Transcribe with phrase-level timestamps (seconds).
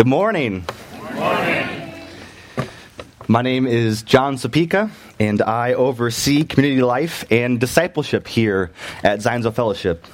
[0.00, 0.64] Good morning.
[0.98, 1.92] Good morning.
[3.28, 8.70] My name is John Supica, and I oversee community life and discipleship here
[9.04, 10.06] at Zionsville Fellowship.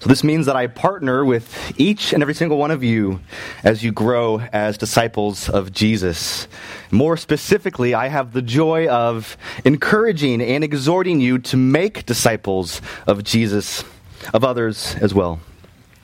[0.00, 3.20] So, this means that I partner with each and every single one of you
[3.64, 6.46] as you grow as disciples of Jesus.
[6.90, 13.24] More specifically, I have the joy of encouraging and exhorting you to make disciples of
[13.24, 13.82] Jesus,
[14.34, 15.40] of others as well.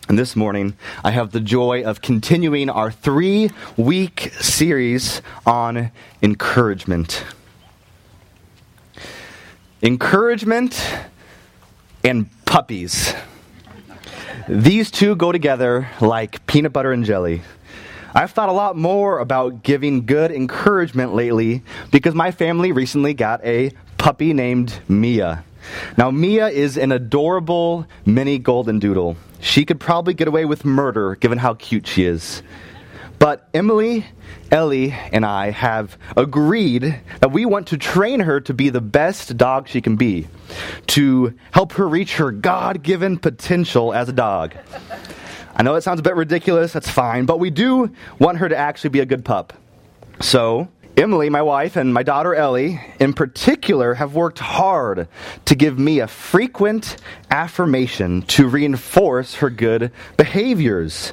[0.09, 5.91] And this morning, I have the joy of continuing our three week series on
[6.23, 7.25] encouragement.
[9.83, 10.83] Encouragement
[12.03, 13.13] and puppies.
[14.49, 17.43] These two go together like peanut butter and jelly.
[18.15, 23.45] I've thought a lot more about giving good encouragement lately because my family recently got
[23.45, 25.45] a puppy named Mia.
[25.99, 29.19] Now, Mia is an adorable mini golden doodle.
[29.41, 32.43] She could probably get away with murder given how cute she is.
[33.19, 34.07] But Emily,
[34.51, 39.37] Ellie, and I have agreed that we want to train her to be the best
[39.37, 40.29] dog she can be,
[40.89, 44.55] to help her reach her God given potential as a dog.
[45.57, 48.57] I know that sounds a bit ridiculous, that's fine, but we do want her to
[48.57, 49.53] actually be a good pup.
[50.21, 55.07] So, Emily, my wife, and my daughter Ellie, in particular, have worked hard
[55.45, 56.97] to give me a frequent
[57.31, 61.13] affirmation to reinforce her good behaviors.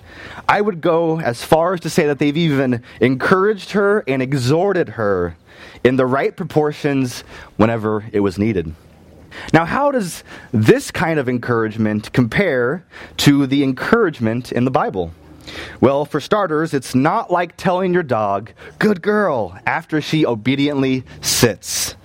[0.50, 4.90] I would go as far as to say that they've even encouraged her and exhorted
[4.90, 5.38] her
[5.84, 7.24] in the right proportions
[7.58, 8.74] whenever it was needed.
[9.54, 12.84] Now, how does this kind of encouragement compare
[13.18, 15.12] to the encouragement in the Bible?
[15.82, 21.96] Well, for starters, it's not like telling your dog, good girl, after she obediently sits.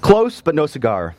[0.00, 1.14] Close, but no cigar.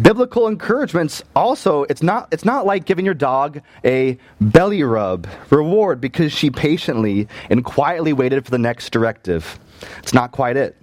[0.00, 6.00] Biblical encouragements also, it's not, it's not like giving your dog a belly rub reward
[6.00, 9.58] because she patiently and quietly waited for the next directive.
[9.98, 10.76] It's not quite it.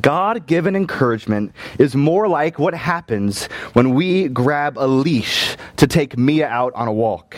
[0.00, 6.18] God given encouragement is more like what happens when we grab a leash to take
[6.18, 7.36] Mia out on a walk.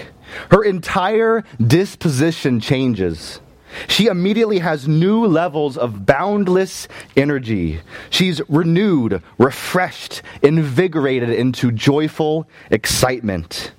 [0.51, 3.41] Her entire disposition changes.
[3.89, 7.81] She immediately has new levels of boundless energy.
[8.11, 13.73] She's renewed, refreshed, invigorated into joyful excitement.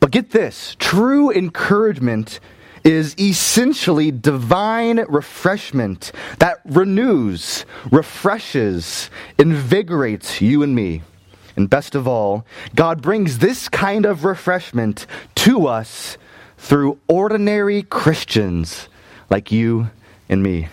[0.00, 2.40] But get this true encouragement
[2.84, 11.02] is essentially divine refreshment that renews, refreshes, invigorates you and me.
[11.56, 15.06] And best of all, God brings this kind of refreshment
[15.36, 16.18] to us
[16.58, 18.88] through ordinary Christians
[19.30, 19.90] like you
[20.28, 20.68] and me.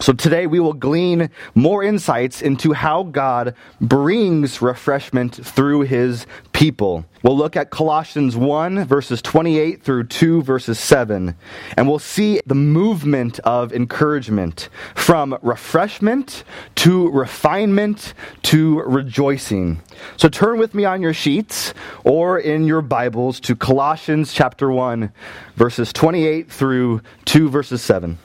[0.00, 7.04] So today we will glean more insights into how God brings refreshment through his people.
[7.24, 11.34] We'll look at Colossians 1 verses 28 through 2 verses 7
[11.76, 16.44] and we'll see the movement of encouragement from refreshment
[16.76, 19.82] to refinement to rejoicing.
[20.16, 25.12] So turn with me on your sheets or in your Bibles to Colossians chapter 1
[25.56, 28.16] verses 28 through 2 verses 7.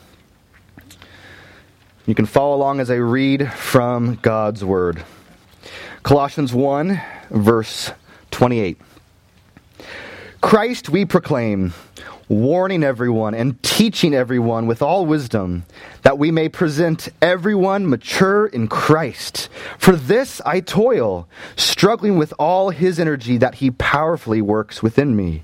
[2.06, 5.06] You can follow along as I read from God's Word.
[6.03, 7.91] Colossians 1, verse
[8.31, 8.78] 28.
[10.41, 11.74] Christ we proclaim,
[12.28, 15.64] warning everyone and teaching everyone with all wisdom,
[16.02, 19.47] that we may present everyone mature in Christ.
[19.78, 25.44] For this I toil, struggling with all his energy that he powerfully works within me.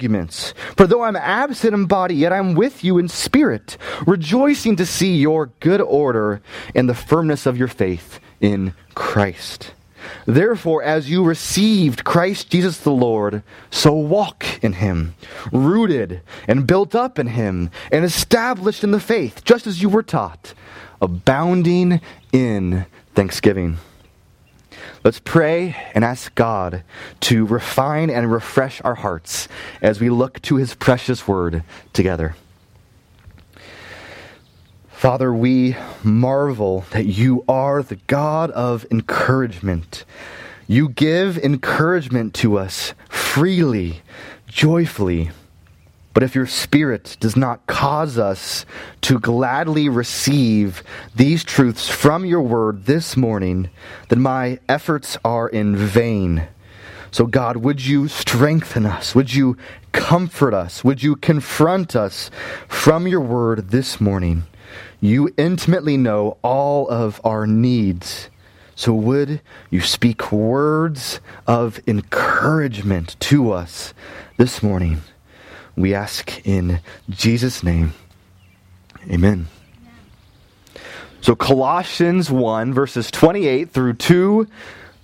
[0.75, 5.17] For though I'm absent in body, yet I'm with you in spirit, rejoicing to see
[5.17, 6.41] your good order
[6.75, 9.73] and the firmness of your faith in Christ.
[10.25, 15.15] Therefore, as you received Christ Jesus the Lord, so walk in him,
[15.51, 20.03] rooted and built up in him, and established in the faith, just as you were
[20.03, 20.53] taught,
[21.01, 22.01] abounding
[22.31, 23.77] in thanksgiving.
[25.03, 26.83] Let's pray and ask God
[27.21, 29.47] to refine and refresh our hearts
[29.81, 32.35] as we look to his precious word together.
[34.89, 40.05] Father, we marvel that you are the God of encouragement.
[40.67, 44.03] You give encouragement to us freely,
[44.45, 45.31] joyfully.
[46.13, 48.65] But if your spirit does not cause us
[49.01, 50.83] to gladly receive
[51.15, 53.69] these truths from your word this morning,
[54.09, 56.47] then my efforts are in vain.
[57.11, 59.13] So, God, would you strengthen us?
[59.15, 59.57] Would you
[59.91, 60.83] comfort us?
[60.83, 62.31] Would you confront us
[62.67, 64.43] from your word this morning?
[65.01, 68.29] You intimately know all of our needs.
[68.75, 73.93] So, would you speak words of encouragement to us
[74.37, 75.01] this morning?
[75.81, 76.79] We ask in
[77.09, 77.95] Jesus' name.
[79.09, 79.47] Amen.
[81.21, 84.47] So, Colossians 1, verses 28 through 2,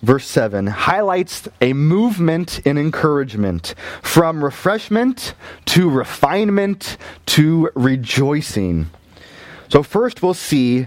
[0.04, 5.34] verse 7, highlights a movement in encouragement from refreshment
[5.66, 8.92] to refinement to rejoicing.
[9.70, 10.86] So, first, we'll see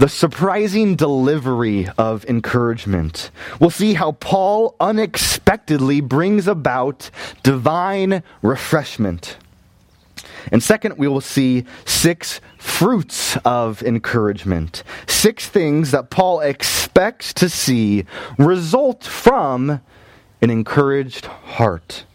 [0.00, 3.30] the surprising delivery of encouragement.
[3.60, 7.10] We'll see how Paul unexpectedly brings about
[7.42, 9.36] divine refreshment.
[10.50, 14.84] And second, we will see six fruits of encouragement.
[15.06, 18.06] Six things that Paul expects to see
[18.38, 19.82] result from
[20.40, 22.06] an encouraged heart.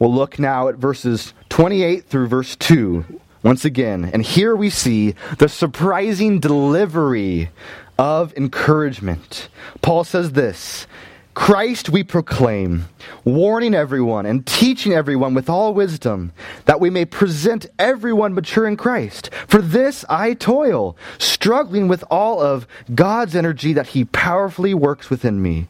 [0.00, 4.10] We'll look now at verses 28 through verse 2 once again.
[4.12, 7.50] And here we see the surprising delivery
[7.98, 9.48] of encouragement.
[9.82, 10.88] Paul says this
[11.34, 12.86] Christ we proclaim,
[13.24, 16.32] warning everyone and teaching everyone with all wisdom,
[16.64, 19.30] that we may present everyone mature in Christ.
[19.48, 25.42] For this I toil, struggling with all of God's energy that He powerfully works within
[25.42, 25.68] me.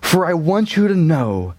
[0.00, 1.54] For I want you to know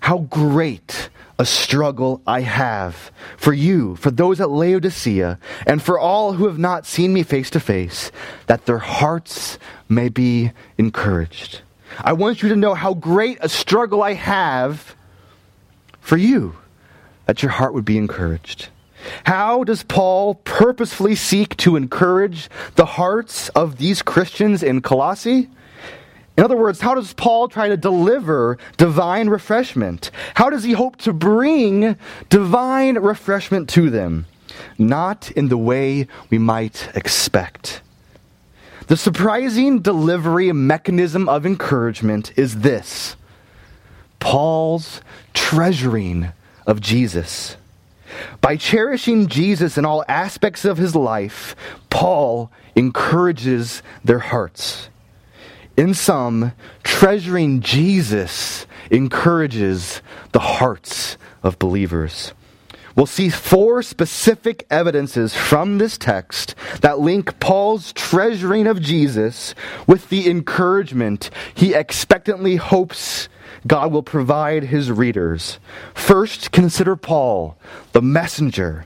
[0.00, 6.32] how great a struggle I have for you, for those at Laodicea, and for all
[6.32, 8.10] who have not seen me face to face,
[8.46, 9.58] that their hearts
[9.88, 11.60] may be encouraged.
[12.02, 14.96] I want you to know how great a struggle I have
[16.00, 16.56] for you,
[17.26, 18.68] that your heart would be encouraged.
[19.24, 25.48] How does Paul purposefully seek to encourage the hearts of these Christians in Colossae?
[26.38, 30.12] In other words, how does Paul try to deliver divine refreshment?
[30.34, 31.96] How does he hope to bring
[32.28, 34.26] divine refreshment to them?
[34.78, 37.82] Not in the way we might expect.
[38.86, 43.16] The surprising delivery mechanism of encouragement is this
[44.20, 45.00] Paul's
[45.34, 46.28] treasuring
[46.68, 47.56] of Jesus.
[48.40, 51.56] By cherishing Jesus in all aspects of his life,
[51.90, 54.88] Paul encourages their hearts.
[55.78, 60.02] In sum, treasuring Jesus encourages
[60.32, 62.32] the hearts of believers.
[62.96, 69.54] We'll see four specific evidences from this text that link Paul's treasuring of Jesus
[69.86, 73.28] with the encouragement he expectantly hopes
[73.64, 75.60] God will provide his readers.
[75.94, 77.56] First, consider Paul,
[77.92, 78.84] the messenger.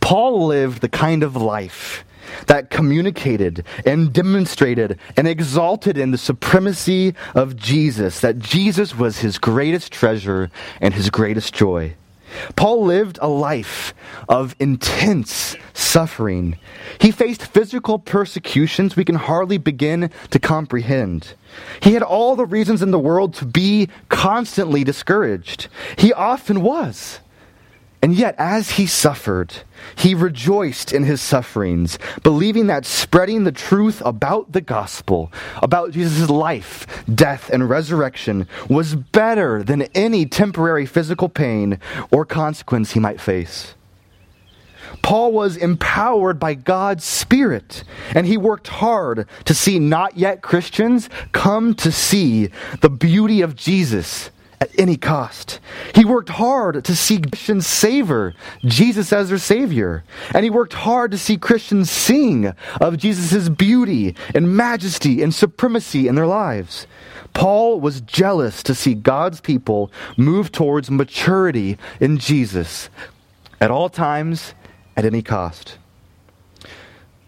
[0.00, 2.04] Paul lived the kind of life
[2.46, 9.38] that communicated and demonstrated and exalted in the supremacy of Jesus, that Jesus was his
[9.38, 11.94] greatest treasure and his greatest joy.
[12.56, 13.94] Paul lived a life
[14.28, 16.58] of intense suffering.
[17.00, 21.34] He faced physical persecutions we can hardly begin to comprehend.
[21.80, 25.68] He had all the reasons in the world to be constantly discouraged.
[25.96, 27.20] He often was.
[28.00, 29.52] And yet, as he suffered,
[29.96, 36.30] he rejoiced in his sufferings, believing that spreading the truth about the gospel, about Jesus'
[36.30, 41.80] life, death, and resurrection, was better than any temporary physical pain
[42.12, 43.74] or consequence he might face.
[45.02, 47.82] Paul was empowered by God's Spirit,
[48.14, 52.50] and he worked hard to see not yet Christians come to see
[52.80, 55.60] the beauty of Jesus at any cost.
[55.94, 58.34] He worked hard to see Christians savor
[58.64, 60.04] Jesus as their Savior.
[60.34, 66.08] And he worked hard to see Christians sing of Jesus' beauty and majesty and supremacy
[66.08, 66.86] in their lives.
[67.34, 72.90] Paul was jealous to see God's people move towards maturity in Jesus
[73.60, 74.54] at all times,
[74.96, 75.78] at any cost.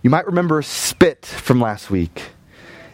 [0.02, 2.30] You might remember spit from last week.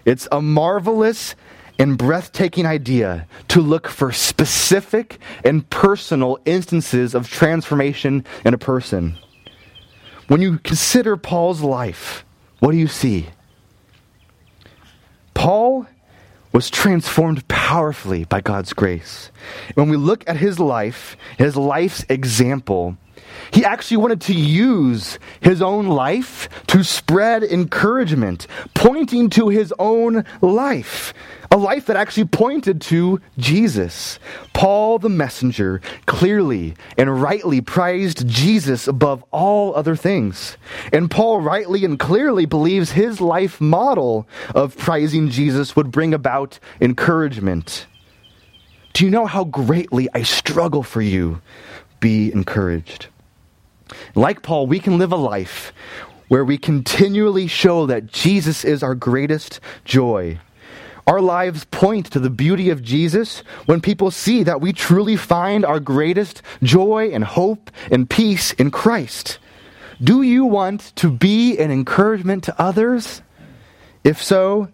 [0.05, 1.35] It's a marvelous
[1.79, 9.19] and breathtaking idea to look for specific and personal instances of transformation in a person.
[10.29, 12.25] When you consider Paul's life,
[12.61, 13.29] what do you see?
[15.35, 15.87] Paul
[16.53, 19.31] was transformed powerfully by God's grace.
[19.75, 22.97] When we look at his life, his life's example,
[23.53, 30.25] He actually wanted to use his own life to spread encouragement, pointing to his own
[30.41, 31.15] life,
[31.51, 34.19] a life that actually pointed to Jesus.
[34.53, 40.57] Paul the messenger clearly and rightly prized Jesus above all other things.
[40.93, 46.59] And Paul rightly and clearly believes his life model of prizing Jesus would bring about
[46.81, 47.87] encouragement.
[48.93, 51.43] Do you know how greatly I struggle for you?
[52.01, 53.09] Be encouraged.
[54.15, 55.73] Like Paul, we can live a life
[56.29, 60.39] where we continually show that Jesus is our greatest joy.
[61.07, 65.65] Our lives point to the beauty of Jesus when people see that we truly find
[65.65, 69.39] our greatest joy and hope and peace in Christ.
[70.03, 73.23] Do you want to be an encouragement to others?
[74.03, 74.69] If so,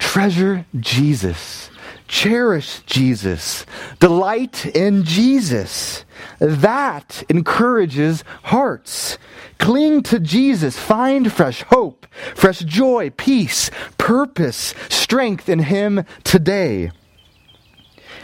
[0.00, 1.70] treasure Jesus.
[2.10, 3.64] Cherish Jesus.
[4.00, 6.04] Delight in Jesus.
[6.40, 9.16] That encourages hearts.
[9.58, 10.76] Cling to Jesus.
[10.76, 16.90] Find fresh hope, fresh joy, peace, purpose, strength in Him today.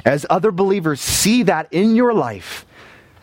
[0.04, 2.66] As other believers see that in your life,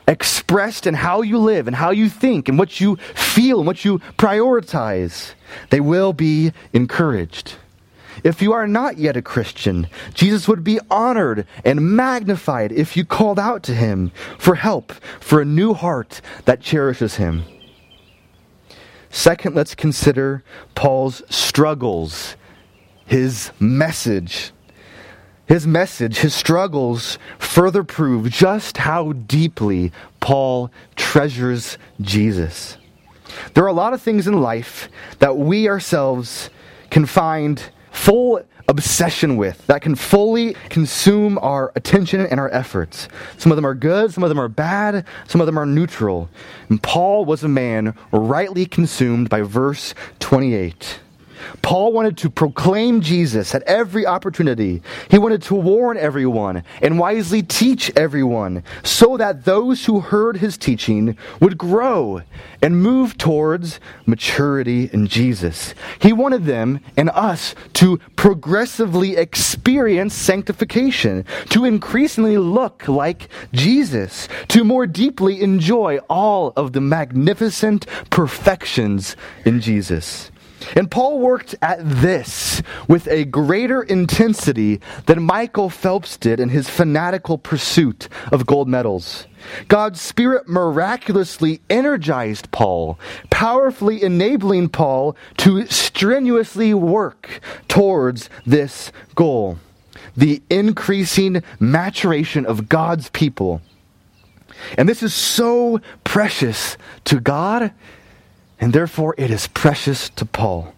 [0.07, 3.83] expressed in how you live and how you think and what you feel and what
[3.83, 5.33] you prioritize,
[5.71, 7.57] they will be encouraged.
[8.23, 13.03] If you are not yet a Christian, Jesus would be honored and magnified if you
[13.03, 17.43] called out to him for help, for a new heart that cherishes him.
[19.09, 22.35] Second, let's consider Paul's struggles,
[23.05, 24.51] his message.
[25.45, 32.77] His message, his struggles further prove just how deeply Paul treasures Jesus.
[33.53, 34.87] There are a lot of things in life
[35.19, 36.49] that we ourselves
[36.89, 37.61] can find
[37.93, 43.07] full obsession with, that can fully consume our attention and our efforts.
[43.37, 46.29] Some of them are good, some of them are bad, some of them are neutral.
[46.69, 50.99] And Paul was a man rightly consumed by verse 28.
[51.61, 54.81] Paul wanted to proclaim Jesus at every opportunity.
[55.09, 60.57] He wanted to warn everyone and wisely teach everyone so that those who heard his
[60.57, 62.21] teaching would grow
[62.61, 65.73] and move towards maturity in Jesus.
[65.99, 74.63] He wanted them and us to progressively experience sanctification, to increasingly look like Jesus, to
[74.63, 80.31] more deeply enjoy all of the magnificent perfections in Jesus.
[80.75, 86.69] And Paul worked at this with a greater intensity than Michael Phelps did in his
[86.69, 89.27] fanatical pursuit of gold medals.
[89.67, 92.97] God's Spirit miraculously energized Paul,
[93.29, 99.57] powerfully enabling Paul to strenuously work towards this goal
[100.15, 103.61] the increasing maturation of God's people.
[104.77, 107.73] And this is so precious to God
[108.63, 110.73] and therefore it is precious to Paul.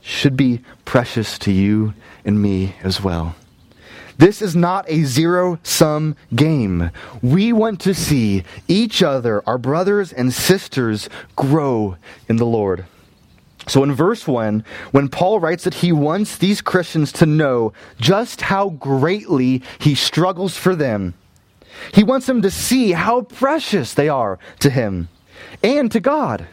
[0.00, 1.92] Should be precious to you
[2.24, 3.36] and me as well.
[4.16, 6.90] This is not a zero sum game.
[7.20, 12.86] We want to see each other, our brothers and sisters, grow in the Lord.
[13.66, 18.40] So in verse 1, when Paul writes that he wants these Christians to know just
[18.40, 21.12] how greatly he struggles for them,
[21.92, 25.10] he wants them to see how precious they are to him
[25.62, 26.48] and to God.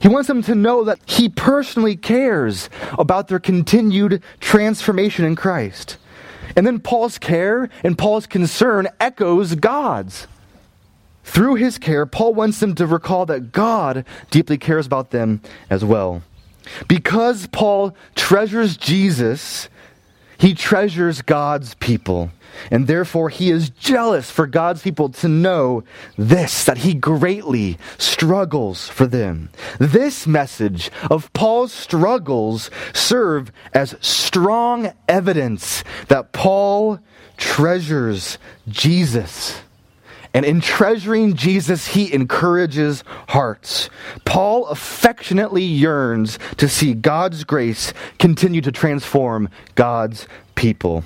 [0.00, 5.96] He wants them to know that he personally cares about their continued transformation in Christ.
[6.56, 10.26] And then Paul's care and Paul's concern echoes God's.
[11.24, 15.84] Through his care, Paul wants them to recall that God deeply cares about them as
[15.84, 16.22] well.
[16.88, 19.68] Because Paul treasures Jesus,
[20.38, 22.30] he treasures God's people.
[22.70, 25.84] And therefore, he is jealous for God's people to know
[26.16, 29.50] this, that he greatly struggles for them.
[29.78, 37.00] This message of Paul's struggles serve as strong evidence that Paul
[37.36, 39.60] treasures Jesus.
[40.34, 43.88] And in treasuring Jesus, he encourages hearts.
[44.24, 51.04] Paul affectionately yearns to see God's grace continue to transform God's people.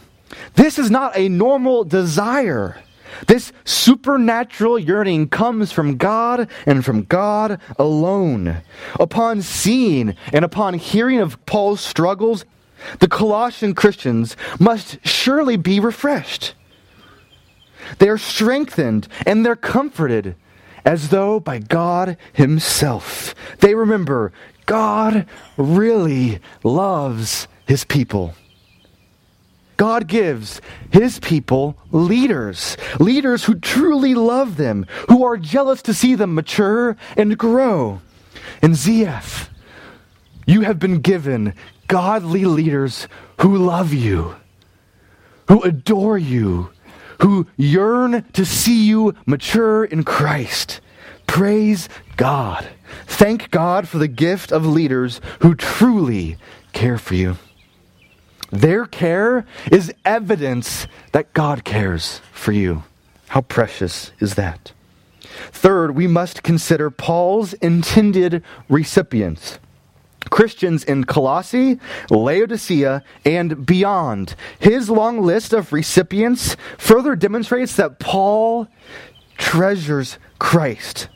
[0.54, 2.78] This is not a normal desire.
[3.26, 8.62] This supernatural yearning comes from God and from God alone.
[8.98, 12.44] Upon seeing and upon hearing of Paul's struggles,
[12.98, 16.54] the Colossian Christians must surely be refreshed.
[17.98, 20.36] They are strengthened and they're comforted
[20.84, 23.34] as though by God Himself.
[23.60, 24.32] They remember
[24.66, 28.34] God really loves His people.
[29.82, 30.60] God gives
[30.92, 36.96] his people leaders, leaders who truly love them, who are jealous to see them mature
[37.16, 38.00] and grow.
[38.62, 39.48] And ZF,
[40.46, 41.54] you have been given
[41.88, 43.08] godly leaders
[43.40, 44.36] who love you,
[45.48, 46.70] who adore you,
[47.22, 50.80] who yearn to see you mature in Christ.
[51.26, 52.68] Praise God.
[53.06, 56.36] Thank God for the gift of leaders who truly
[56.72, 57.36] care for you.
[58.50, 62.82] Their care is evidence that God cares for you.
[63.28, 64.72] How precious is that?
[65.52, 69.58] Third, we must consider Paul's intended recipients.
[70.30, 71.78] Christians in Colossae,
[72.10, 74.34] Laodicea, and beyond.
[74.58, 78.68] His long list of recipients further demonstrates that Paul
[79.38, 81.08] treasures Christ.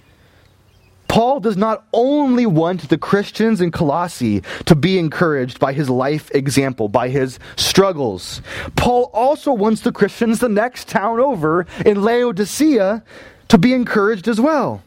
[1.09, 6.31] Paul does not only want the Christians in Colossae to be encouraged by his life
[6.35, 8.43] example, by his struggles.
[8.77, 13.03] Paul also wants the Christians the next town over in Laodicea
[13.49, 14.83] to be encouraged as well.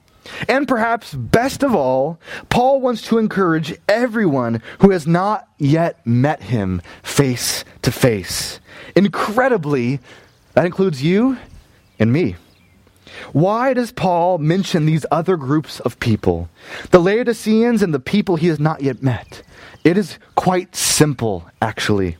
[0.47, 6.43] And perhaps best of all, Paul wants to encourage everyone who has not yet met
[6.43, 8.59] him face to face.
[8.95, 9.99] Incredibly,
[10.53, 11.37] that includes you
[11.97, 12.35] and me.
[13.33, 16.49] Why does Paul mention these other groups of people?
[16.91, 19.43] The Laodiceans and the people he has not yet met.
[19.83, 22.17] It is quite simple, actually.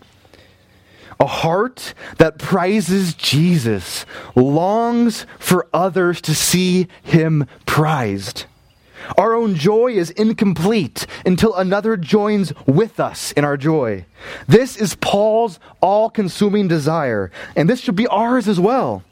[1.20, 8.46] A heart that prizes Jesus longs for others to see him prized.
[9.18, 14.06] Our own joy is incomplete until another joins with us in our joy.
[14.48, 19.04] This is Paul's all consuming desire, and this should be ours as well.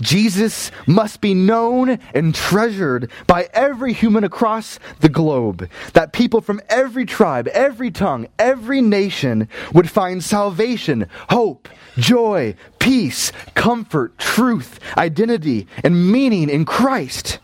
[0.00, 6.60] Jesus must be known and treasured by every human across the globe, that people from
[6.68, 15.66] every tribe, every tongue, every nation would find salvation, hope, joy, peace, comfort, truth, identity,
[15.82, 17.38] and meaning in Christ.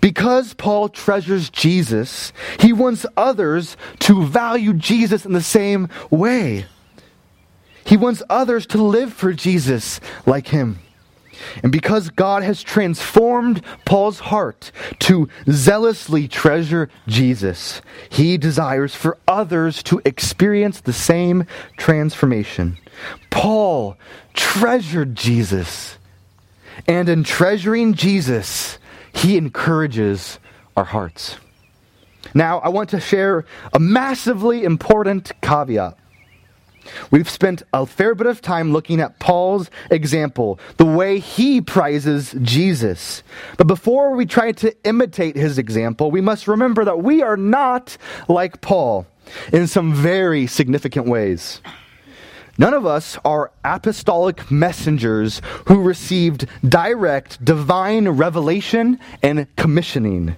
[0.00, 6.66] Because Paul treasures Jesus, he wants others to value Jesus in the same way.
[7.84, 10.78] He wants others to live for Jesus like him.
[11.62, 19.82] And because God has transformed Paul's heart to zealously treasure Jesus, he desires for others
[19.84, 22.78] to experience the same transformation.
[23.30, 23.96] Paul
[24.34, 25.98] treasured Jesus.
[26.86, 28.78] And in treasuring Jesus,
[29.12, 30.38] he encourages
[30.76, 31.36] our hearts.
[32.34, 35.96] Now, I want to share a massively important caveat.
[37.10, 42.34] We've spent a fair bit of time looking at Paul's example, the way he prizes
[42.42, 43.22] Jesus.
[43.56, 47.96] But before we try to imitate his example, we must remember that we are not
[48.28, 49.06] like Paul
[49.52, 51.60] in some very significant ways.
[52.56, 60.36] None of us are apostolic messengers who received direct divine revelation and commissioning.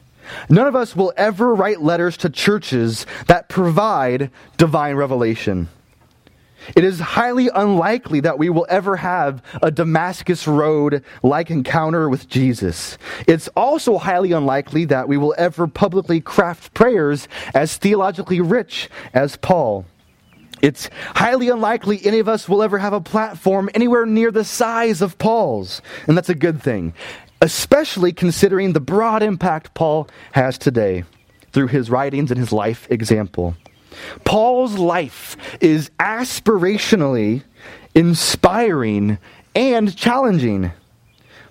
[0.48, 5.68] None of us will ever write letters to churches that provide divine revelation.
[6.74, 12.28] It is highly unlikely that we will ever have a Damascus Road like encounter with
[12.28, 12.98] Jesus.
[13.26, 19.36] It's also highly unlikely that we will ever publicly craft prayers as theologically rich as
[19.36, 19.84] Paul.
[20.62, 25.02] It's highly unlikely any of us will ever have a platform anywhere near the size
[25.02, 26.94] of Paul's, and that's a good thing,
[27.42, 31.04] especially considering the broad impact Paul has today
[31.52, 33.54] through his writings and his life example.
[34.24, 37.42] Paul's life is aspirationally
[37.94, 39.18] inspiring
[39.54, 40.72] and challenging.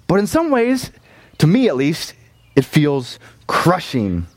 [0.08, 0.92] But in some ways,
[1.40, 2.14] to me at least,
[2.56, 4.28] it feels crushing.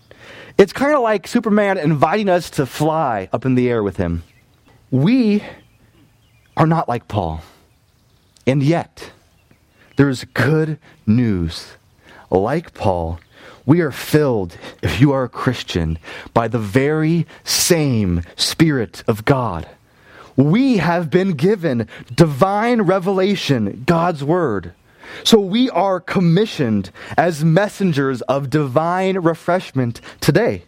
[0.56, 4.24] It's kind of like Superman inviting us to fly up in the air with him.
[4.90, 5.44] We
[6.56, 7.42] are not like Paul.
[8.46, 9.12] And yet,
[9.96, 11.72] there's good news.
[12.30, 13.20] Like Paul,
[13.68, 15.98] we are filled, if you are a Christian,
[16.32, 19.68] by the very same Spirit of God.
[20.36, 24.72] We have been given divine revelation, God's Word.
[25.22, 30.62] So we are commissioned as messengers of divine refreshment today.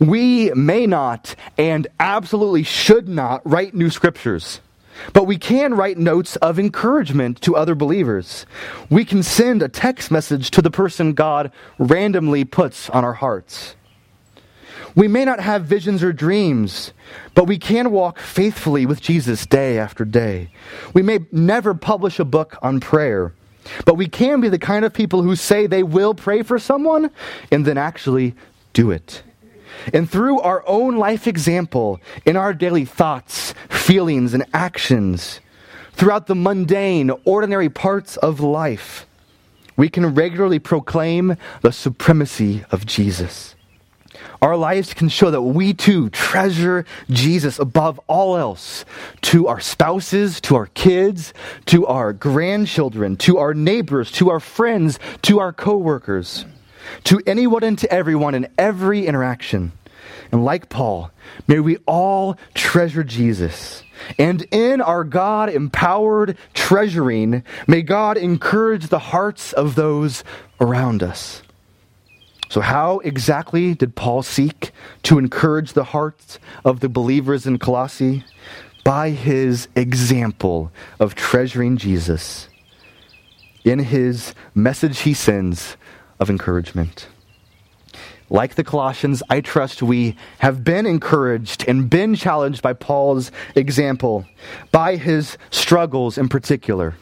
[0.00, 4.60] We may not and absolutely should not write new scriptures.
[5.12, 8.46] But we can write notes of encouragement to other believers.
[8.88, 13.76] We can send a text message to the person God randomly puts on our hearts.
[14.94, 16.92] We may not have visions or dreams,
[17.34, 20.50] but we can walk faithfully with Jesus day after day.
[20.94, 23.32] We may never publish a book on prayer,
[23.84, 27.10] but we can be the kind of people who say they will pray for someone
[27.52, 28.34] and then actually
[28.72, 29.22] do it.
[29.94, 33.54] And through our own life example, in our daily thoughts,
[33.90, 35.40] feelings, and actions,
[35.94, 39.04] throughout the mundane, ordinary parts of life,
[39.76, 43.56] we can regularly proclaim the supremacy of Jesus.
[44.40, 48.84] Our lives can show that we too treasure Jesus above all else
[49.22, 51.34] to our spouses, to our kids,
[51.66, 56.44] to our grandchildren, to our neighbors, to our friends, to our coworkers,
[57.02, 59.72] to anyone and to everyone in every interaction.
[60.32, 61.10] And like Paul,
[61.48, 63.82] may we all treasure Jesus.
[64.18, 70.24] And in our God empowered treasuring, may God encourage the hearts of those
[70.60, 71.42] around us.
[72.48, 74.72] So, how exactly did Paul seek
[75.04, 78.24] to encourage the hearts of the believers in Colossae?
[78.82, 82.48] By his example of treasuring Jesus
[83.64, 85.76] in his message he sends
[86.18, 87.08] of encouragement.
[88.32, 94.24] Like the Colossians, I trust we have been encouraged and been challenged by Paul's example,
[94.70, 96.94] by his struggles in particular.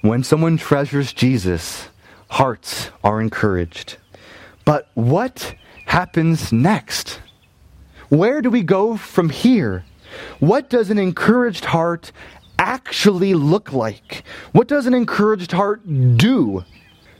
[0.00, 1.88] When someone treasures Jesus,
[2.28, 3.96] hearts are encouraged.
[4.64, 5.56] But what
[5.86, 7.20] happens next?
[8.10, 9.84] Where do we go from here?
[10.38, 12.12] What does an encouraged heart
[12.60, 14.22] actually look like?
[14.52, 15.82] What does an encouraged heart
[16.16, 16.64] do?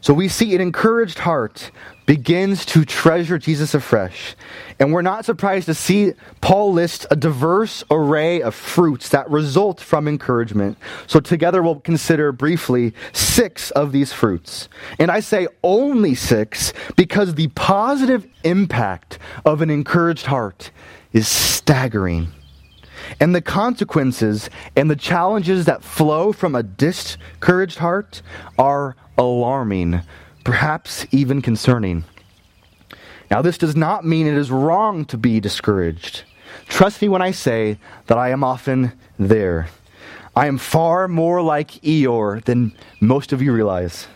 [0.04, 1.70] So we see an encouraged heart
[2.04, 4.36] begins to treasure Jesus afresh.
[4.78, 6.12] And we're not surprised to see
[6.42, 10.76] Paul list a diverse array of fruits that result from encouragement.
[11.06, 14.68] So together we'll consider briefly six of these fruits.
[14.98, 20.70] And I say only six because the positive impact of an encouraged heart
[21.14, 22.28] is staggering.
[23.20, 28.20] And the consequences and the challenges that flow from a discouraged heart
[28.58, 30.00] are alarming,
[30.44, 32.04] perhaps even concerning.
[33.30, 36.24] Now, this does not mean it is wrong to be discouraged.
[36.68, 39.68] Trust me when I say that I am often there.
[40.36, 44.08] I am far more like Eeyore than most of you realize.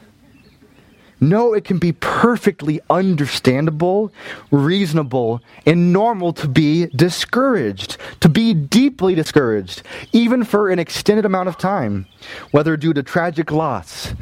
[1.20, 4.12] No, it can be perfectly understandable,
[4.52, 9.82] reasonable, and normal to be discouraged, to be deeply discouraged,
[10.12, 12.06] even for an extended amount of time,
[12.52, 14.14] whether due to tragic loss,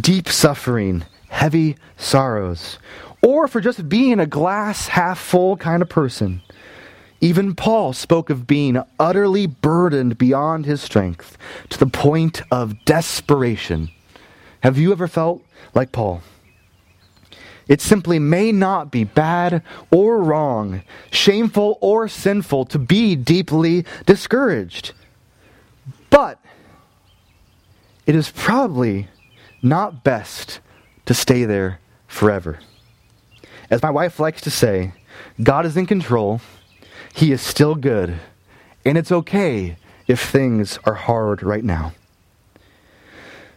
[0.00, 2.78] deep suffering, heavy sorrows,
[3.22, 6.42] or for just being a glass half full kind of person.
[7.20, 13.90] Even Paul spoke of being utterly burdened beyond his strength to the point of desperation.
[14.60, 16.22] Have you ever felt like Paul?
[17.68, 24.92] It simply may not be bad or wrong, shameful or sinful to be deeply discouraged.
[26.10, 26.40] But
[28.04, 29.08] it is probably
[29.62, 30.60] not best
[31.06, 32.58] to stay there forever.
[33.70, 34.92] As my wife likes to say,
[35.42, 36.40] God is in control,
[37.14, 38.18] He is still good,
[38.84, 41.92] and it's okay if things are hard right now.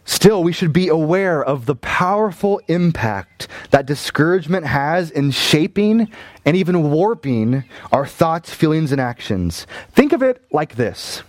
[0.04, 6.08] Still, we should be aware of the powerful impact that discouragement has in shaping
[6.44, 9.66] and even warping our thoughts, feelings, and actions.
[9.90, 11.24] Think of it like this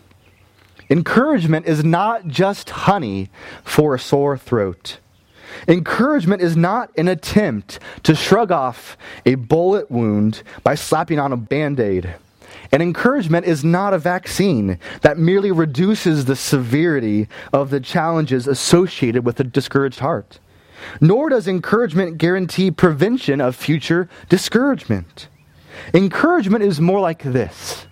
[0.89, 3.29] Encouragement is not just honey
[3.63, 4.99] for a sore throat.
[5.67, 11.37] Encouragement is not an attempt to shrug off a bullet wound by slapping on a
[11.37, 12.15] band aid.
[12.71, 19.25] And encouragement is not a vaccine that merely reduces the severity of the challenges associated
[19.25, 20.39] with a discouraged heart.
[21.01, 25.27] Nor does encouragement guarantee prevention of future discouragement.
[25.93, 27.87] Encouragement is more like this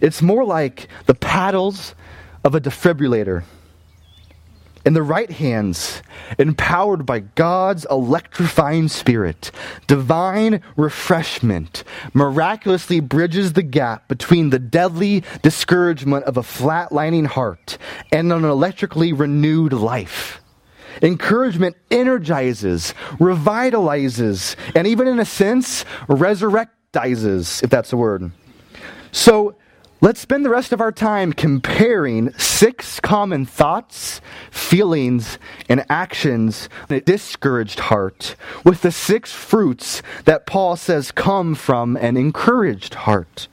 [0.00, 1.94] it's more like the paddles
[2.44, 3.42] of a defibrillator.
[4.84, 6.02] In the right hands,
[6.38, 9.50] empowered by God's electrifying spirit,
[9.86, 17.78] divine refreshment miraculously bridges the gap between the deadly discouragement of a flatlining heart
[18.12, 20.42] and an electrically renewed life.
[21.00, 28.30] Encouragement energizes, revitalizes, and even in a sense, resurrectizes, if that's a word.
[29.12, 29.56] So,
[30.04, 36.96] Let's spend the rest of our time comparing six common thoughts, feelings, and actions in
[36.96, 38.36] a discouraged heart
[38.66, 43.48] with the six fruits that Paul says come from an encouraged heart.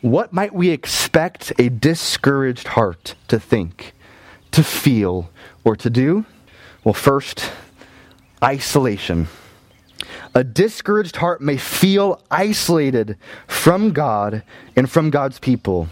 [0.00, 3.94] What might we expect a discouraged heart to think,
[4.50, 5.30] to feel,
[5.62, 6.24] or to do?
[6.82, 7.48] Well, first,
[8.42, 9.28] isolation.
[10.34, 13.16] A discouraged heart may feel isolated
[13.48, 14.42] from God
[14.76, 15.88] and from God's people.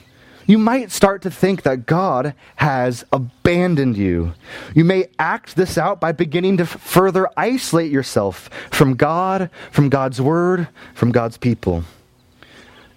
[0.47, 4.33] You might start to think that God has abandoned you.
[4.75, 10.23] You may act this out by beginning to further isolate yourself from God, from God's
[10.23, 11.85] word, from God's people.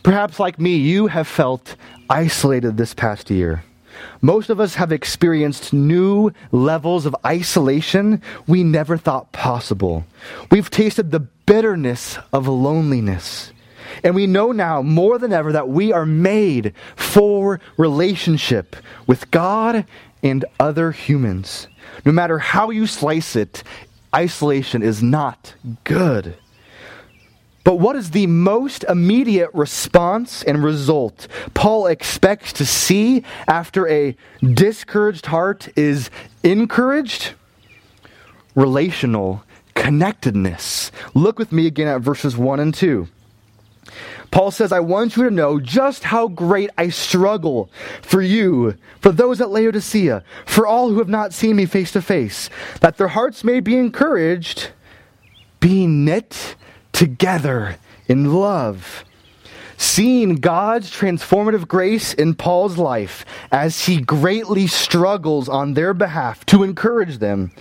[0.02, 1.76] Perhaps, like me, you have felt
[2.10, 3.64] isolated this past year.
[4.22, 10.06] Most of us have experienced new levels of isolation we never thought possible.
[10.50, 13.52] We've tasted the bitterness of loneliness.
[14.04, 18.76] And we know now more than ever that we are made for relationship
[19.06, 19.86] with God
[20.24, 21.68] and other humans.
[22.06, 23.64] No matter how you slice it,
[24.16, 26.36] isolation is not good.
[27.64, 34.16] But what is the most immediate response and result Paul expects to see after a
[34.42, 36.10] discouraged heart is
[36.44, 37.34] encouraged?
[38.56, 39.44] Relational
[39.76, 40.92] connectedness.
[41.14, 43.08] Look with me again at verses 1 and 2.
[44.32, 47.70] Paul says, I want you to know just how great I struggle
[48.02, 52.02] for you, for those at Laodicea, for all who have not seen me face to
[52.02, 54.70] face, that their hearts may be encouraged,
[55.60, 56.56] being knit
[57.02, 59.04] together in love.
[59.76, 66.62] Seeing God's transformative grace in Paul's life as he greatly struggles on their behalf to
[66.62, 67.54] encourage them,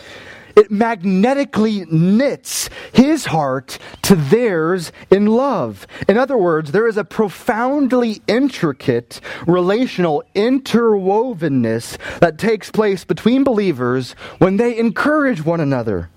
[0.56, 5.86] it magnetically knits his heart to theirs in love.
[6.06, 14.12] In other words, there is a profoundly intricate relational interwovenness that takes place between believers
[14.36, 16.10] when they encourage one another.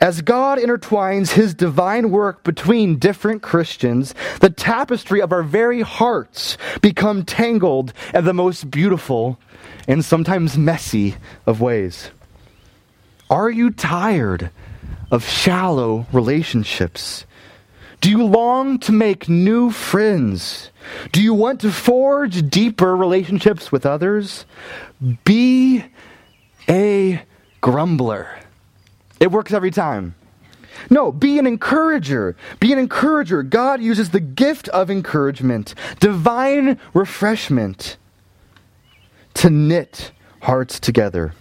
[0.00, 6.56] As God intertwines his divine work between different Christians, the tapestry of our very hearts
[6.80, 9.40] become tangled in the most beautiful
[9.88, 12.10] and sometimes messy of ways.
[13.28, 14.50] Are you tired
[15.10, 17.26] of shallow relationships?
[18.00, 20.70] Do you long to make new friends?
[21.10, 24.46] Do you want to forge deeper relationships with others?
[25.24, 25.84] Be
[26.68, 27.22] a
[27.60, 28.28] grumbler.
[29.20, 30.14] It works every time.
[30.90, 32.36] No, be an encourager.
[32.60, 33.42] Be an encourager.
[33.42, 37.96] God uses the gift of encouragement, divine refreshment,
[39.34, 41.34] to knit hearts together.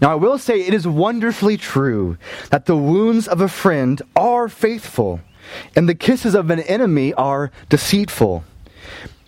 [0.00, 2.18] Now, I will say it is wonderfully true
[2.50, 5.20] that the wounds of a friend are faithful
[5.76, 8.44] and the kisses of an enemy are deceitful.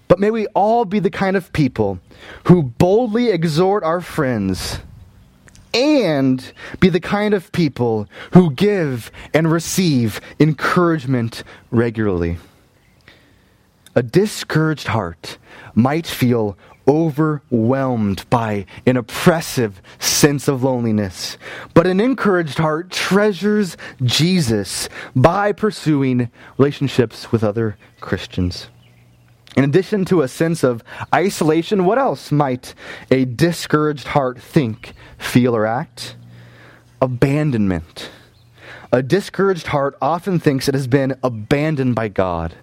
[0.09, 2.01] But may we all be the kind of people
[2.45, 4.81] who boldly exhort our friends
[5.75, 12.39] and be the kind of people who give and receive encouragement regularly.
[13.95, 15.39] A discouraged heart
[15.75, 16.57] might feel
[16.87, 21.39] overwhelmed by an oppressive sense of loneliness.
[21.75, 28.69] But an encouraged heart treasures Jesus by pursuing relationships with other Christians.
[29.57, 30.83] In addition to a sense of
[31.15, 32.75] isolation, what else might
[33.11, 36.17] a discouraged heart think, feel, or act?
[37.03, 38.11] Abandonment.
[38.93, 42.55] A discouraged heart often thinks it has been abandoned by God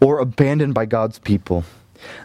[0.00, 1.64] or abandoned by God's people.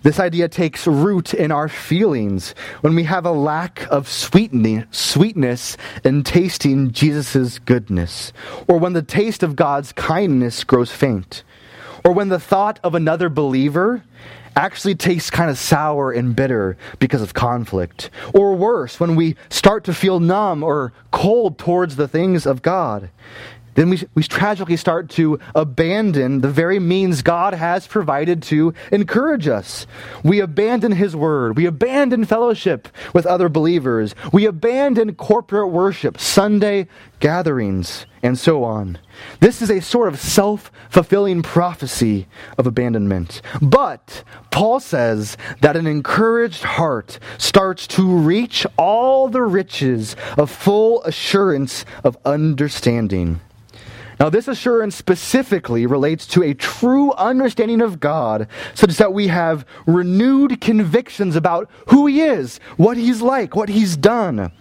[0.04, 6.24] This idea takes root in our feelings when we have a lack of sweetness in
[6.24, 8.32] tasting Jesus' goodness,
[8.68, 11.44] or when the taste of God's kindness grows faint,
[12.06, 14.04] or when the thought of another believer
[14.56, 19.84] actually tastes kind of sour and bitter because of conflict, or worse, when we start
[19.84, 23.10] to feel numb or cold towards the things of God
[23.76, 29.48] then we, we tragically start to abandon the very means God has provided to encourage
[29.48, 29.86] us.
[30.24, 31.58] We abandon His Word.
[31.58, 34.16] We abandon fellowship with other believers.
[34.34, 36.88] We abandon corporate worship, Sunday
[37.20, 38.98] gatherings, and so on.
[39.40, 43.42] This is a sort of self fulfilling prophecy of abandonment.
[43.62, 51.04] But Paul says that an encouraged heart starts to reach all the riches of full
[51.04, 53.42] assurance of understanding.
[54.20, 59.66] Now, this assurance specifically relates to a true understanding of God, such that we have
[59.86, 64.52] renewed convictions about who He is, what He's like, what He's done.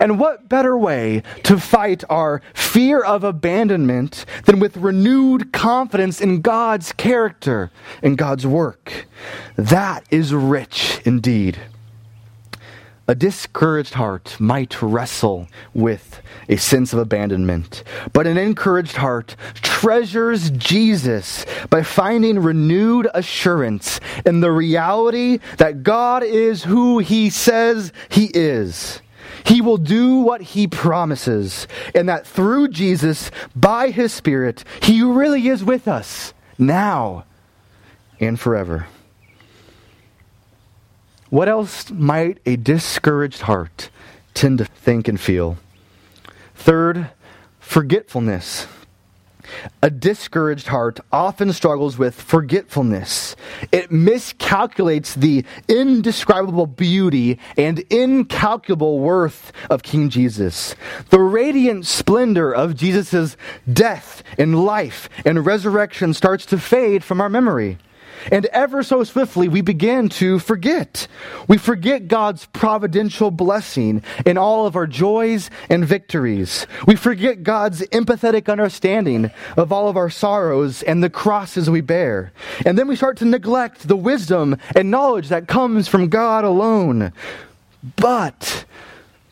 [0.00, 6.40] And what better way to fight our fear of abandonment than with renewed confidence in
[6.40, 7.70] God's character
[8.02, 9.06] and God's work?
[9.56, 11.58] That is rich indeed.
[13.08, 17.82] A discouraged heart might wrestle with a sense of abandonment,
[18.12, 26.22] but an encouraged heart treasures Jesus by finding renewed assurance in the reality that God
[26.22, 29.02] is who he says he is.
[29.44, 35.48] He will do what he promises, and that through Jesus, by his Spirit, he really
[35.48, 37.24] is with us now
[38.20, 38.86] and forever.
[41.30, 43.88] What else might a discouraged heart
[44.34, 45.56] tend to think and feel?
[46.54, 47.10] Third,
[47.58, 48.66] forgetfulness.
[49.82, 53.36] A discouraged heart often struggles with forgetfulness.
[53.70, 60.74] It miscalculates the indescribable beauty and incalculable worth of King Jesus.
[61.10, 63.36] The radiant splendor of Jesus'
[63.70, 67.78] death and life and resurrection starts to fade from our memory.
[68.30, 71.08] And ever so swiftly, we begin to forget.
[71.48, 76.66] We forget God's providential blessing in all of our joys and victories.
[76.86, 82.32] We forget God's empathetic understanding of all of our sorrows and the crosses we bear.
[82.64, 87.12] And then we start to neglect the wisdom and knowledge that comes from God alone.
[87.96, 88.64] But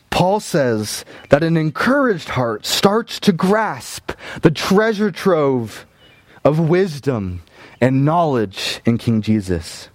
[0.09, 5.85] Paul says that an encouraged heart starts to grasp the treasure trove
[6.43, 7.41] of wisdom
[7.81, 9.89] and knowledge in King Jesus.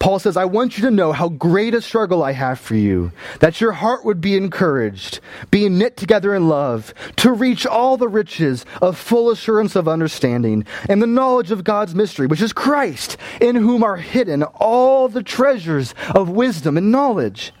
[0.00, 3.12] Paul says, I want you to know how great a struggle I have for you,
[3.40, 8.08] that your heart would be encouraged, being knit together in love, to reach all the
[8.08, 13.18] riches of full assurance of understanding and the knowledge of God's mystery, which is Christ,
[13.42, 17.52] in whom are hidden all the treasures of wisdom and knowledge.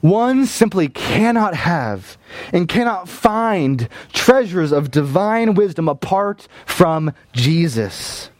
[0.00, 2.18] One simply cannot have
[2.52, 8.30] and cannot find treasures of divine wisdom apart from Jesus.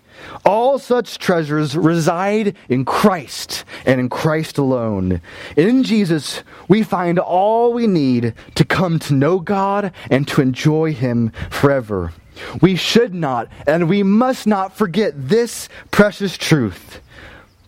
[0.45, 5.21] All such treasures reside in Christ and in Christ alone.
[5.57, 10.93] In Jesus, we find all we need to come to know God and to enjoy
[10.93, 12.13] Him forever.
[12.61, 17.01] We should not and we must not forget this precious truth,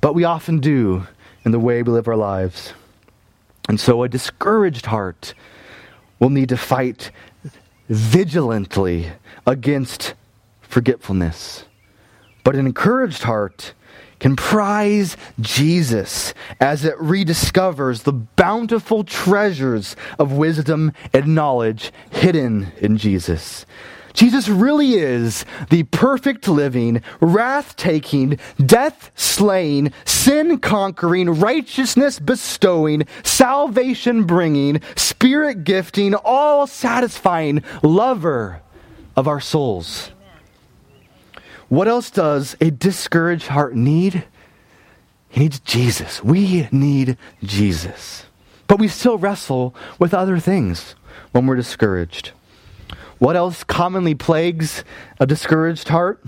[0.01, 1.07] but we often do
[1.45, 2.75] in the way we live our lives.
[3.69, 5.35] And so a discouraged heart
[6.19, 7.11] will need to fight
[7.89, 9.13] vigilantly
[9.47, 10.15] against
[10.63, 11.65] forgetfulness.
[12.45, 13.75] But an encouraged heart
[14.19, 22.97] can prize Jesus as it rediscovers the bountiful treasures of wisdom and knowledge hidden in
[22.97, 23.65] Jesus.
[24.19, 34.25] Jesus really is the perfect living, wrath taking, death slaying, sin conquering, righteousness bestowing, salvation
[34.25, 38.61] bringing, spirit gifting, all satisfying lover
[39.15, 40.11] of our souls.
[41.69, 44.25] What else does a discouraged heart need?
[45.29, 46.25] He needs Jesus.
[46.25, 48.27] We need Jesus.
[48.67, 50.97] But we still wrestle with other things
[51.31, 52.33] when we're discouraged.
[53.19, 54.85] What else commonly plagues
[55.19, 56.23] a discouraged heart?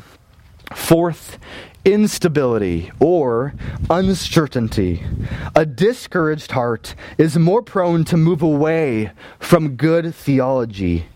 [0.74, 1.38] Fourth,
[1.84, 3.54] instability or
[3.88, 5.02] uncertainty.
[5.54, 11.06] A discouraged heart is more prone to move away from good theology.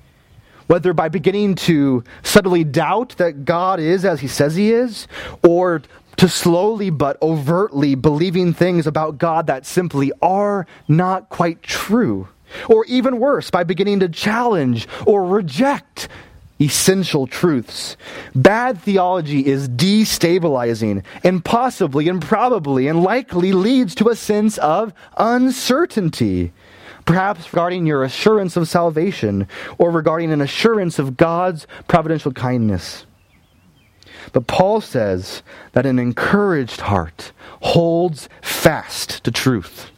[0.67, 5.07] Whether by beginning to subtly doubt that God is as he says he is,
[5.43, 5.83] or
[6.17, 12.29] to slowly but overtly believing things about God that simply are not quite true.
[12.69, 16.09] Or even worse, by beginning to challenge or reject
[16.61, 17.97] essential truths.
[18.35, 24.93] Bad theology is destabilizing and possibly and probably and likely leads to a sense of
[25.17, 26.53] uncertainty.
[27.05, 29.47] Perhaps regarding your assurance of salvation
[29.79, 33.05] or regarding an assurance of God's providential kindness.
[34.33, 39.91] But Paul says that an encouraged heart holds fast to truth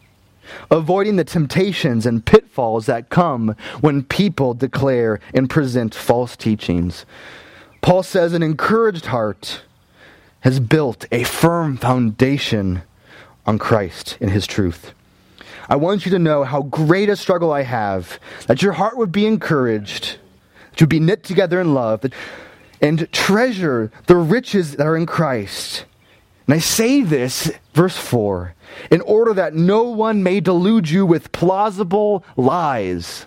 [0.70, 7.06] avoiding the temptations and pitfalls that come when people declare and present false teachings.
[7.80, 9.62] Paul says an encouraged heart
[10.40, 12.82] has built a firm foundation
[13.46, 14.92] on Christ and his truth.
[15.68, 19.10] I want you to know how great a struggle I have, that your heart would
[19.10, 20.18] be encouraged,
[20.76, 22.04] to be knit together in love,
[22.80, 25.84] and treasure the riches that are in Christ.
[26.46, 28.54] And I say this, verse 4,
[28.90, 33.26] in order that no one may delude you with plausible lies.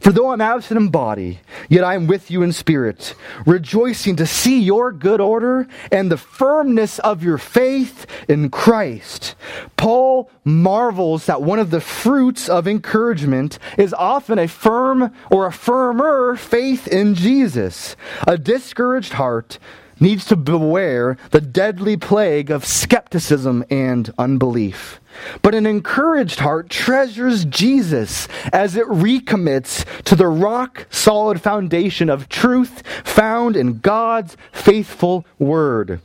[0.00, 3.14] For though I'm absent in body, yet I am with you in spirit,
[3.46, 9.34] rejoicing to see your good order and the firmness of your faith in Christ.
[9.76, 15.52] Paul marvels that one of the fruits of encouragement is often a firm or a
[15.52, 17.96] firmer faith in Jesus.
[18.26, 19.58] A discouraged heart
[20.00, 25.00] needs to beware the deadly plague of skepticism and unbelief.
[25.42, 32.28] But an encouraged heart treasures Jesus as it recommits to the rock solid foundation of
[32.28, 36.00] truth found in God's faithful word.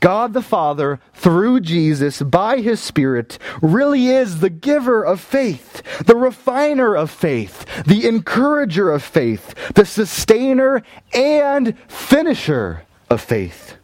[0.00, 6.16] God the Father, through Jesus, by His Spirit, really is the giver of faith, the
[6.16, 10.82] refiner of faith, the encourager of faith, the sustainer
[11.14, 13.76] and finisher of faith.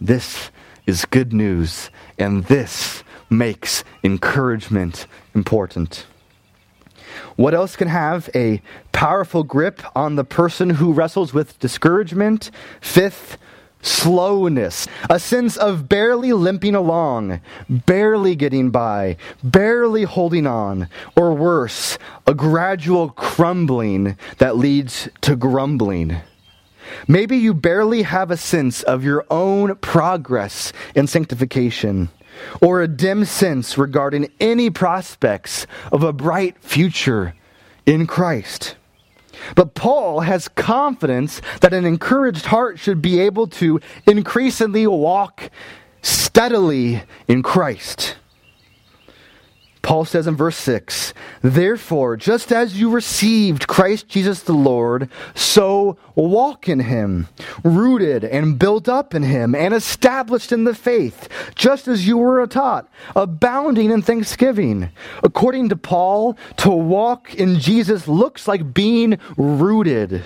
[0.00, 0.50] This
[0.86, 6.06] is good news, and this makes encouragement important.
[7.36, 8.62] What else can have a
[8.92, 12.50] powerful grip on the person who wrestles with discouragement?
[12.80, 13.38] Fifth,
[13.82, 21.98] slowness, a sense of barely limping along, barely getting by, barely holding on, or worse,
[22.26, 26.16] a gradual crumbling that leads to grumbling.
[27.06, 32.08] Maybe you barely have a sense of your own progress in sanctification,
[32.60, 37.34] or a dim sense regarding any prospects of a bright future
[37.86, 38.76] in Christ.
[39.54, 45.50] But Paul has confidence that an encouraged heart should be able to increasingly walk
[46.02, 48.16] steadily in Christ.
[49.88, 55.96] Paul says in verse 6 Therefore, just as you received Christ Jesus the Lord, so
[56.14, 57.26] walk in him,
[57.64, 62.46] rooted and built up in him, and established in the faith, just as you were
[62.46, 62.86] taught,
[63.16, 64.90] abounding in thanksgiving.
[65.22, 70.22] According to Paul, to walk in Jesus looks like being rooted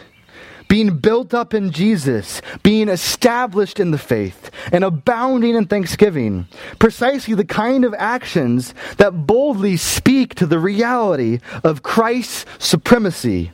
[0.69, 6.47] being built up in Jesus, being established in the faith, and abounding in thanksgiving.
[6.79, 13.53] Precisely the kind of actions that boldly speak to the reality of Christ's supremacy.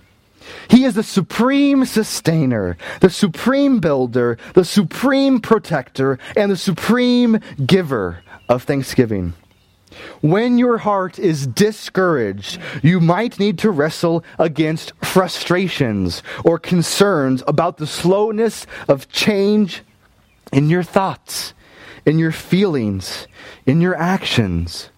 [0.69, 8.23] He is the supreme sustainer, the supreme builder, the supreme protector, and the supreme giver
[8.49, 9.35] of thanksgiving.
[10.21, 17.77] When your heart is discouraged, you might need to wrestle against frustrations or concerns about
[17.79, 19.83] the slowness of change
[20.53, 21.55] in your thoughts,
[22.05, 23.27] in your feelings,
[23.67, 24.91] in your actions.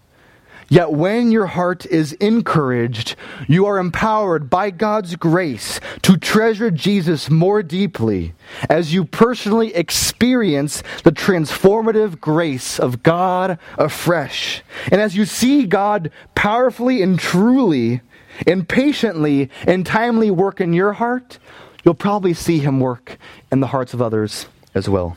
[0.73, 3.17] Yet when your heart is encouraged,
[3.49, 8.35] you are empowered by God's grace to treasure Jesus more deeply
[8.69, 14.63] as you personally experience the transformative grace of God afresh.
[14.93, 18.01] And as you see God powerfully and truly
[18.47, 21.41] and patiently and timely work in your heart,
[21.85, 23.19] you'll probably see him work
[23.51, 25.17] in the hearts of others as well.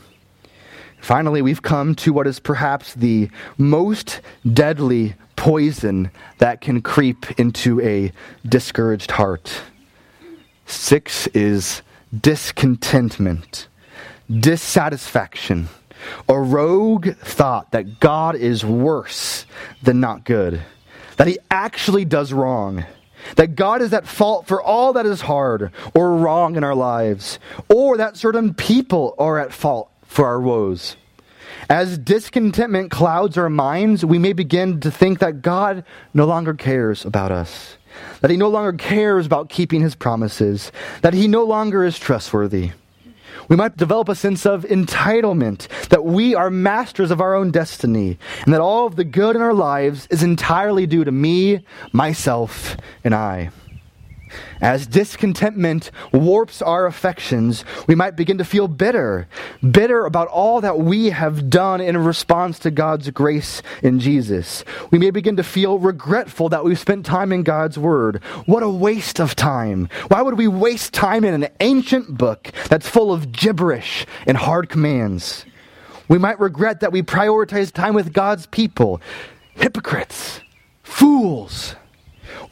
[0.99, 4.19] Finally, we've come to what is perhaps the most
[4.51, 8.13] deadly poison that can creep into a
[8.47, 9.61] discouraged heart.
[10.65, 11.81] Six is
[12.17, 13.67] discontentment,
[14.31, 15.67] dissatisfaction,
[16.29, 19.45] a rogue thought that God is worse
[19.81, 20.61] than not good,
[21.17, 22.85] that He actually does wrong.
[23.35, 27.37] That God is at fault for all that is hard or wrong in our lives,
[27.69, 30.95] or that certain people are at fault for our woes.
[31.69, 37.05] As discontentment clouds our minds, we may begin to think that God no longer cares
[37.05, 37.77] about us,
[38.21, 42.71] that He no longer cares about keeping His promises, that He no longer is trustworthy.
[43.49, 48.17] We might develop a sense of entitlement, that we are masters of our own destiny,
[48.45, 52.77] and that all of the good in our lives is entirely due to me, myself,
[53.03, 53.51] and I.
[54.61, 59.27] As discontentment warps our affections, we might begin to feel bitter,
[59.69, 64.63] bitter about all that we have done in response to God's grace in Jesus.
[64.91, 68.23] We may begin to feel regretful that we've spent time in God's Word.
[68.45, 69.89] What a waste of time.
[70.07, 74.69] Why would we waste time in an ancient book that's full of gibberish and hard
[74.69, 75.45] commands?
[76.07, 79.01] We might regret that we prioritize time with God's people.
[79.55, 80.41] Hypocrites,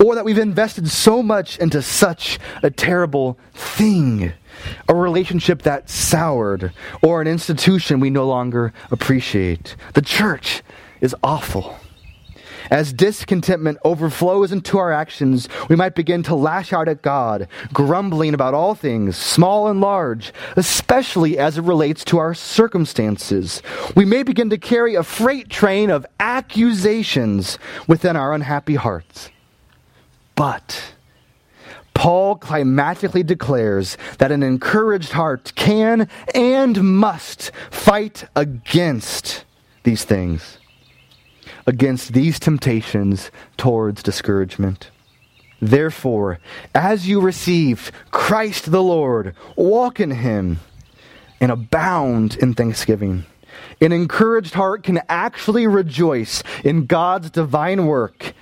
[0.04, 4.34] or that we've invested so much into such a terrible thing,
[4.88, 6.74] a relationship that soured,
[7.04, 9.76] or an institution we no longer appreciate.
[9.93, 10.64] The church
[11.02, 11.78] is awful.
[12.70, 18.34] As discontentment overflows into our actions, we might begin to lash out at God, grumbling
[18.34, 23.62] about all things, small and large, especially as it relates to our circumstances.
[23.93, 29.30] We may begin to carry a freight train of accusations within our unhappy hearts.
[30.41, 30.95] But
[31.93, 39.45] Paul climatically declares that an encouraged heart can and must fight against
[39.83, 40.57] these things,
[41.67, 44.89] against these temptations towards discouragement.
[45.61, 46.39] Therefore,
[46.73, 50.57] as you receive Christ the Lord, walk in him
[51.39, 53.25] and abound in thanksgiving.
[53.79, 58.33] An encouraged heart can actually rejoice in God's divine work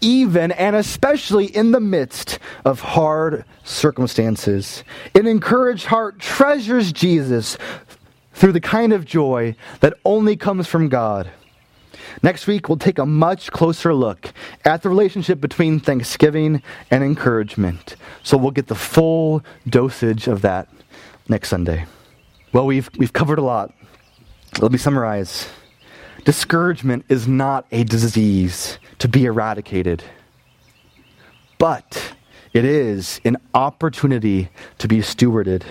[0.00, 4.84] even and especially in the midst of hard circumstances.
[5.14, 7.58] An encouraged heart treasures Jesus
[8.32, 11.30] through the kind of joy that only comes from God.
[12.22, 14.32] Next week, we'll take a much closer look
[14.64, 17.96] at the relationship between thanksgiving and encouragement.
[18.22, 20.68] So we'll get the full dosage of that
[21.28, 21.86] next Sunday.
[22.52, 23.74] Well, we've, we've covered a lot.
[24.60, 25.48] Let me summarize.
[26.26, 30.02] Discouragement is not a disease to be eradicated,
[31.56, 32.14] but
[32.52, 34.48] it is an opportunity
[34.78, 35.62] to be stewarded.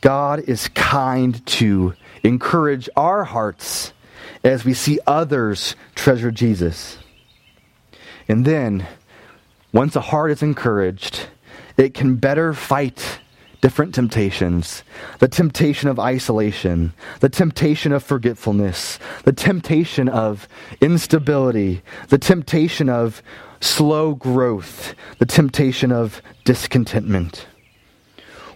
[0.00, 1.92] God is kind to
[2.22, 3.92] encourage our hearts
[4.42, 6.96] as we see others treasure Jesus.
[8.28, 8.86] And then,
[9.70, 11.26] once a heart is encouraged,
[11.76, 13.20] it can better fight
[13.62, 14.82] different temptations
[15.20, 20.46] the temptation of isolation, the temptation of forgetfulness, the temptation of
[20.80, 23.22] instability, the temptation of
[23.60, 27.46] slow growth, the temptation of discontentment.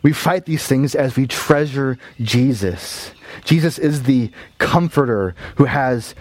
[0.03, 3.13] We fight these things as we treasure Jesus.
[3.45, 6.15] Jesus is the comforter who has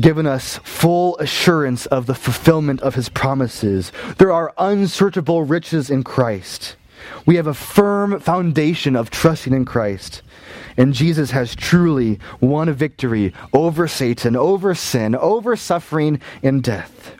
[0.00, 3.92] given us full assurance of the fulfillment of his promises.
[4.18, 6.76] There are unsearchable riches in Christ.
[7.26, 10.22] We have a firm foundation of trusting in Christ.
[10.76, 17.16] And Jesus has truly won a victory over Satan, over sin, over suffering and death.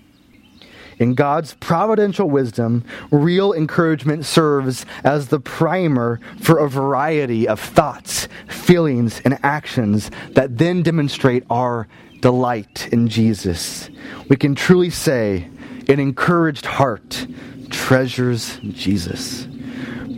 [0.98, 8.28] In God's providential wisdom, real encouragement serves as the primer for a variety of thoughts,
[8.48, 11.88] feelings, and actions that then demonstrate our
[12.20, 13.90] delight in Jesus.
[14.28, 15.48] We can truly say,
[15.88, 17.26] an encouraged heart
[17.70, 19.48] treasures Jesus.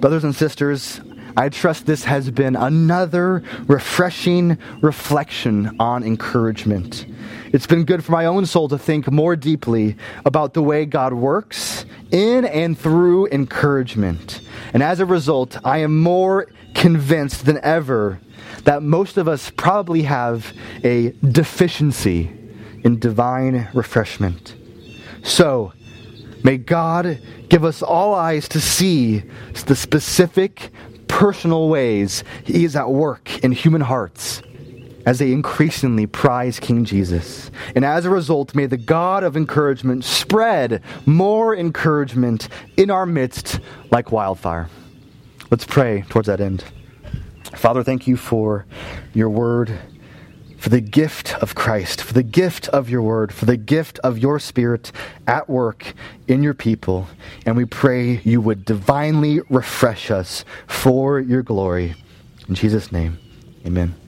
[0.05, 1.01] Brothers and sisters,
[1.35, 7.07] I trust this has been another refreshing reflection on encouragement.
[7.55, 9.97] It's been good for my own soul to think more deeply
[10.27, 14.43] about the way God works in and through encouragement.
[14.75, 18.21] And as a result, I am more convinced than ever
[18.65, 20.53] that most of us probably have
[20.85, 22.31] a deficiency
[22.83, 24.55] in divine refreshment.
[25.23, 25.73] So,
[26.45, 29.25] may God give us all eyes to see
[29.67, 30.71] the specific
[31.09, 34.43] personal ways He is at work in human hearts
[35.07, 37.51] as they increasingly prize King Jesus.
[37.75, 43.61] And as a result, may the God of encouragement spread more encouragement in our midst
[43.91, 44.69] like wildfire.
[45.51, 46.65] Let's pray towards that end.
[47.55, 48.67] Father, thank you for
[49.13, 49.79] your word,
[50.65, 54.17] for the gift of Christ, for the gift of your word, for the gift of
[54.17, 54.91] your spirit
[55.27, 55.93] at work
[56.27, 57.07] in your people.
[57.45, 61.97] And we pray you would divinely refresh us for your glory.
[62.49, 63.19] In Jesus' name,
[63.67, 63.95] amen.